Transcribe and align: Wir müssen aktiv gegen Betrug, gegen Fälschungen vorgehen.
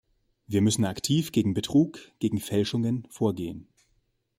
Wir 0.47 0.61
müssen 0.63 0.83
aktiv 0.85 1.31
gegen 1.31 1.53
Betrug, 1.53 1.99
gegen 2.17 2.39
Fälschungen 2.39 3.05
vorgehen. 3.11 3.67